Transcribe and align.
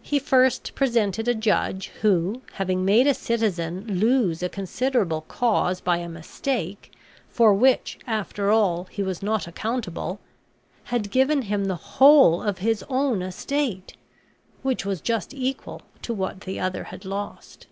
He 0.00 0.20
first 0.20 0.76
presented 0.76 1.26
a 1.26 1.34
judge 1.34 1.88
who, 2.02 2.40
having 2.52 2.84
made 2.84 3.08
a 3.08 3.14
citizen 3.14 3.98
lose 3.98 4.40
a 4.40 4.48
considerable 4.48 5.22
cause 5.22 5.80
by 5.80 5.96
a 5.96 6.08
mistake, 6.08 6.92
for 7.28 7.52
which, 7.52 7.98
after 8.06 8.52
all, 8.52 8.84
he 8.92 9.02
was 9.02 9.24
not 9.24 9.48
accountable, 9.48 10.20
had 10.84 11.10
given 11.10 11.42
him 11.42 11.64
the 11.64 11.98
whole 11.98 12.40
of 12.44 12.58
his 12.58 12.84
own 12.88 13.22
estate, 13.22 13.96
which 14.62 14.84
was 14.86 15.00
just 15.00 15.34
equal 15.34 15.82
to 16.02 16.14
what 16.14 16.42
the 16.42 16.60
other 16.60 16.84
had 16.84 17.04
lost. 17.04 17.66